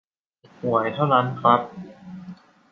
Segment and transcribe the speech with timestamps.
[0.61, 1.61] หวยเท่านั้นครับ